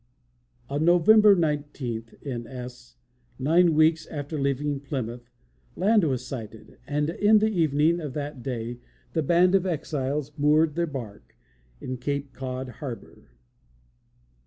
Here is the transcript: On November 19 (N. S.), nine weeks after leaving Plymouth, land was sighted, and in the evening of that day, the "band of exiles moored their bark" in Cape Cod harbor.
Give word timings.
On 0.67 0.83
November 0.83 1.35
19 1.35 2.05
(N. 2.25 2.47
S.), 2.47 2.95
nine 3.37 3.75
weeks 3.75 4.07
after 4.07 4.41
leaving 4.41 4.79
Plymouth, 4.79 5.29
land 5.75 6.03
was 6.05 6.25
sighted, 6.25 6.79
and 6.87 7.11
in 7.11 7.37
the 7.37 7.51
evening 7.51 7.99
of 7.99 8.13
that 8.13 8.41
day, 8.41 8.79
the 9.13 9.21
"band 9.21 9.53
of 9.53 9.67
exiles 9.67 10.31
moored 10.39 10.73
their 10.73 10.87
bark" 10.87 11.35
in 11.79 11.97
Cape 11.97 12.33
Cod 12.33 12.67
harbor. 12.69 13.27